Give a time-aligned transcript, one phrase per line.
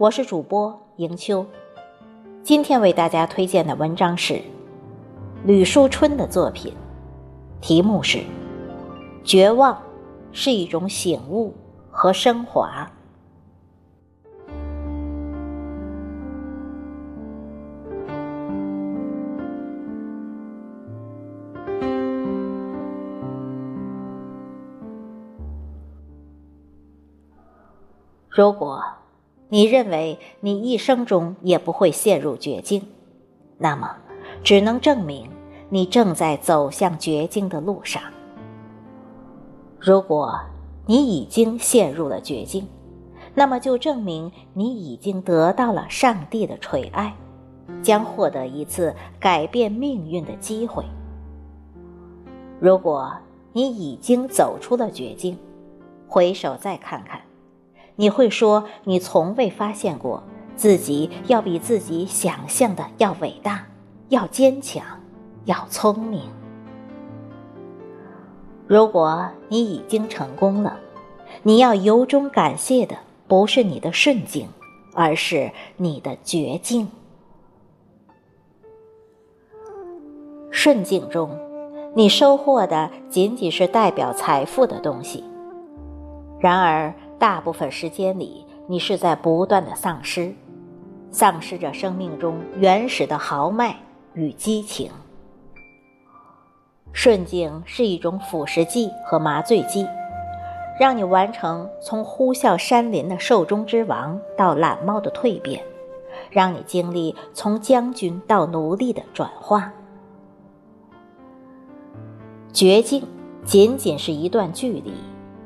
[0.00, 1.44] 我是主播迎秋，
[2.42, 4.40] 今天为大家推荐的文章是
[5.44, 6.74] 吕书春的作品，
[7.60, 8.16] 题目是
[9.22, 9.78] 《绝望
[10.32, 11.54] 是一种醒悟
[11.90, 12.90] 和升华》。
[28.30, 28.82] 如果。
[29.52, 32.82] 你认为你一生中也不会陷入绝境，
[33.58, 33.96] 那么
[34.44, 35.28] 只能证明
[35.68, 38.00] 你正在走向绝境的路上。
[39.80, 40.40] 如果
[40.86, 42.66] 你已经陷入了绝境，
[43.34, 47.12] 那么就证明你已经得到了上帝的垂爱，
[47.82, 50.84] 将获得一次改变命运的机会。
[52.60, 53.12] 如果
[53.52, 55.36] 你已经走出了绝境，
[56.06, 57.20] 回首再看看。
[58.00, 60.22] 你会说，你从未发现过
[60.56, 63.66] 自己要比自己想象的要伟大，
[64.08, 64.82] 要坚强，
[65.44, 66.22] 要聪明。
[68.66, 70.80] 如果你已经成功了，
[71.42, 72.96] 你要由衷感谢的
[73.28, 74.48] 不是你的顺境，
[74.94, 76.88] 而是你的绝境。
[80.50, 81.38] 顺境中，
[81.94, 85.22] 你收获的仅仅是代表财富的东西，
[86.38, 86.94] 然而。
[87.20, 90.34] 大部分时间里，你是在不断的丧失，
[91.10, 93.76] 丧失着生命中原始的豪迈
[94.14, 94.90] 与激情。
[96.92, 99.86] 顺境是一种腐蚀剂和麻醉剂，
[100.80, 105.62] 让你完成从呼啸山林的兽中之王到懒猫的蜕变，
[106.30, 109.70] 让你经历从将军到奴隶的转化。
[112.50, 113.06] 绝境
[113.44, 114.94] 仅仅是一段距离，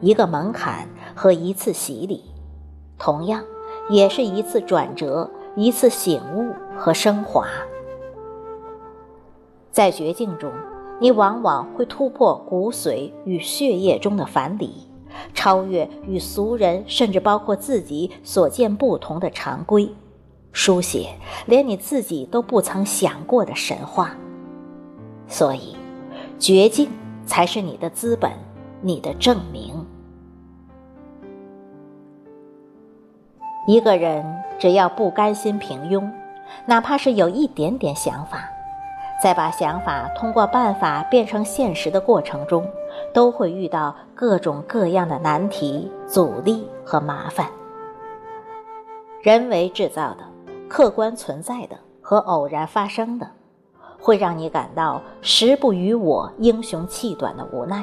[0.00, 0.88] 一个门槛。
[1.14, 2.22] 和一次洗礼，
[2.98, 3.42] 同样
[3.90, 7.46] 也是一次转折，一次醒悟和升华。
[9.70, 10.52] 在绝境中，
[11.00, 14.88] 你往往会突破骨髓与血液中的藩篱，
[15.34, 19.88] 超越与俗人甚至包括自己所见不同的常规，
[20.52, 21.10] 书写
[21.46, 24.14] 连你自己都不曾想过的神话。
[25.26, 25.74] 所以，
[26.38, 26.88] 绝境
[27.26, 28.30] 才是你的资本，
[28.80, 29.63] 你的证明。
[33.66, 34.22] 一个人
[34.58, 36.06] 只要不甘心平庸，
[36.66, 38.46] 哪怕是有一点点想法，
[39.22, 42.66] 在把想法通过办法变成现实的过程中，
[43.14, 47.46] 都会遇到各种各样的难题、阻力和麻烦。
[49.22, 50.18] 人为制造的、
[50.68, 53.26] 客观存在的和偶然发生的，
[53.98, 57.82] 会让你感到时不与我、英雄气短的无奈，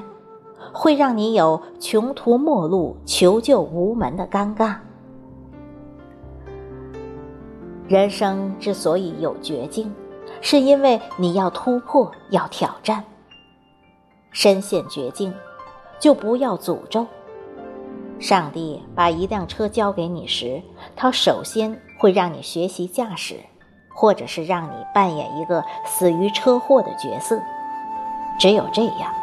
[0.72, 4.76] 会让你有穷途末路、求救无门的尴尬。
[7.92, 9.94] 人生之所以有绝境，
[10.40, 13.04] 是因为你要突破，要挑战。
[14.32, 15.34] 深陷绝境，
[16.00, 17.06] 就不要诅咒。
[18.18, 20.62] 上帝把一辆车交给你时，
[20.96, 23.36] 他首先会让你学习驾驶，
[23.94, 27.38] 或者是让你扮演一个死于车祸的角色。
[28.40, 29.14] 只有这样，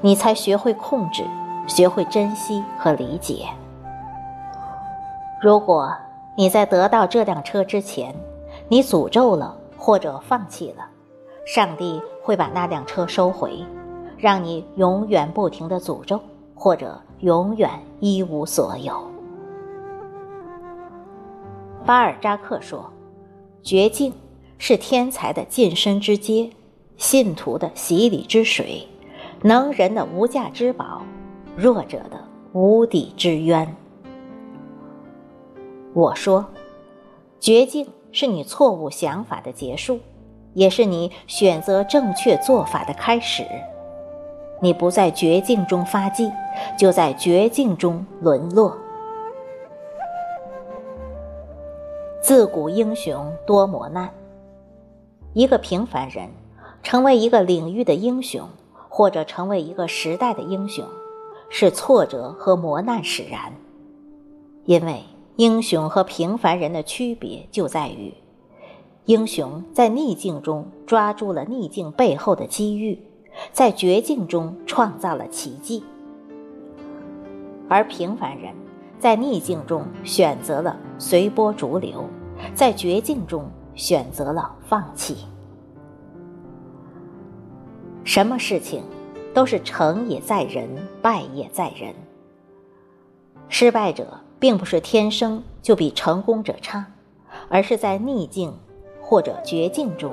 [0.00, 1.24] 你才学会控制，
[1.66, 3.48] 学会珍惜和理解。
[5.40, 5.92] 如果。
[6.36, 8.14] 你在得到这辆车之前，
[8.68, 10.88] 你诅咒了或者放弃了，
[11.44, 13.62] 上帝会把那辆车收回，
[14.16, 16.18] 让你永远不停的诅咒，
[16.54, 17.70] 或者永远
[18.00, 19.02] 一无所有。
[21.84, 22.90] 巴尔扎克说
[23.62, 24.12] ：“绝境
[24.56, 26.48] 是天才的晋升之阶，
[26.96, 28.86] 信徒的洗礼之水，
[29.42, 31.02] 能人的无价之宝，
[31.56, 32.18] 弱者的
[32.52, 33.76] 无底之渊。”
[35.94, 36.46] 我说，
[37.38, 40.00] 绝境是你错误想法的结束，
[40.54, 43.44] 也是你选择正确做法的开始。
[44.62, 46.32] 你不在绝境中发迹，
[46.78, 48.74] 就在绝境中沦落。
[52.22, 54.08] 自古英雄多磨难，
[55.34, 56.30] 一个平凡人
[56.82, 58.48] 成为一个领域的英雄，
[58.88, 60.86] 或者成为一个时代的英雄，
[61.50, 63.52] 是挫折和磨难使然，
[64.64, 65.02] 因为。
[65.42, 68.14] 英雄和平凡人的区别就在于，
[69.06, 72.96] 英雄在逆境中抓住了逆境背后的机遇，
[73.52, 75.82] 在绝境中创造了奇迹，
[77.68, 78.54] 而平凡人
[79.00, 82.04] 在逆境中选择了随波逐流，
[82.54, 83.44] 在绝境中
[83.74, 85.26] 选择了放弃。
[88.04, 88.84] 什么事情
[89.34, 90.68] 都是成也在人，
[91.02, 91.92] 败也在人。
[93.48, 96.84] 失败者并不是天生就比成功者差，
[97.48, 98.52] 而是在逆境
[99.00, 100.12] 或者绝境中，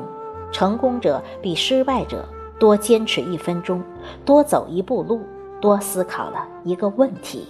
[0.51, 2.29] 成功者比失败者
[2.59, 3.81] 多坚持一分钟，
[4.23, 5.19] 多走一步路，
[5.59, 7.47] 多思考了一个问题。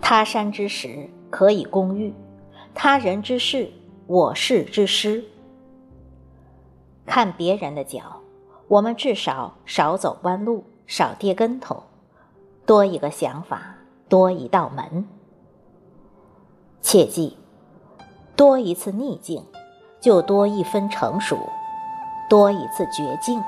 [0.00, 2.12] 他山之石可以攻玉，
[2.74, 3.70] 他人之事
[4.08, 5.22] 我事之师。
[7.04, 8.20] 看别人的脚，
[8.66, 11.80] 我们至少少走弯路，少跌跟头。
[12.66, 13.75] 多一个想法，
[14.08, 15.06] 多一道门。
[16.80, 17.36] 切记，
[18.36, 19.44] 多一次逆境，
[20.00, 21.36] 就多一分成熟；
[22.30, 23.42] 多一次绝境，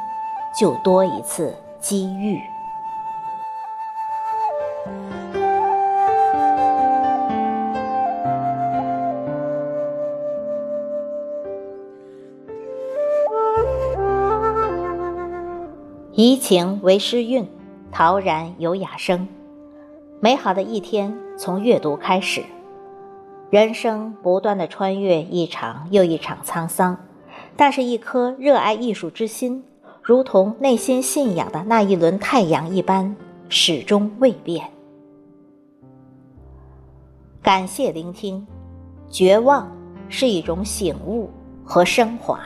[0.58, 2.40] 就多一次机遇。
[16.12, 17.49] 怡情为诗韵。
[17.90, 19.26] 陶然有雅声，
[20.20, 22.43] 美好的一天从阅读开始。
[23.50, 26.99] 人生不断的穿越一场又一场沧桑，
[27.56, 29.62] 但是，一颗热爱艺术之心，
[30.03, 33.15] 如同内心信仰的那一轮太阳一般，
[33.49, 34.69] 始终未变。
[37.41, 38.44] 感谢聆听，
[39.09, 39.70] 绝望
[40.09, 41.31] 是一种醒悟
[41.65, 42.41] 和升华。